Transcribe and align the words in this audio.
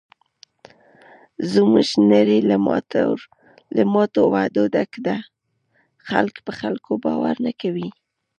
زموږ 1.51 1.87
نړۍ 2.11 2.39
له 3.77 3.83
ماتو 3.93 4.21
وعدو 4.33 4.63
ډکه 4.73 4.99
ده. 5.07 5.17
خلک 6.07 6.35
په 6.45 6.51
خلکو 6.59 6.91
باور 7.03 7.35
نه 7.45 7.51
کوي. 7.61 7.89